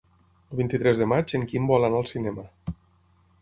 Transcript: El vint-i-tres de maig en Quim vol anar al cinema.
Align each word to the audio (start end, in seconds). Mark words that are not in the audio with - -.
El 0.53 0.61
vint-i-tres 0.61 1.01
de 1.01 1.07
maig 1.11 1.33
en 1.41 1.45
Quim 1.51 1.69
vol 1.73 1.87
anar 1.91 2.01
al 2.01 2.09
cinema. 2.13 2.47